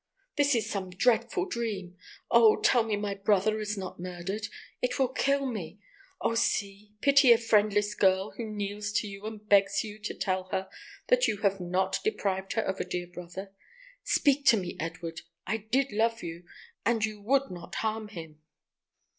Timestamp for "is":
0.55-0.67, 3.59-3.77